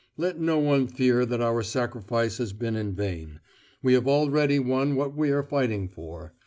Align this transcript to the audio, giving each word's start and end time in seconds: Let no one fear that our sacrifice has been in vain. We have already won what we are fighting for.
Let 0.17 0.39
no 0.39 0.57
one 0.57 0.87
fear 0.87 1.27
that 1.27 1.41
our 1.41 1.61
sacrifice 1.61 2.39
has 2.39 2.53
been 2.53 2.75
in 2.75 2.95
vain. 2.95 3.39
We 3.83 3.93
have 3.93 4.07
already 4.07 4.57
won 4.57 4.95
what 4.95 5.15
we 5.15 5.29
are 5.29 5.43
fighting 5.43 5.89
for. 5.89 6.33